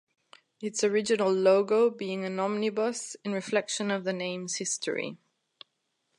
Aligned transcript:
Its 0.59 0.83
original 0.83 1.31
logo 1.31 1.91
being 1.91 2.25
an 2.25 2.39
omnibus 2.39 3.15
in 3.23 3.33
reflection 3.33 3.91
of 3.91 4.03
the 4.03 4.11
name's 4.13 4.55
history. 4.55 5.19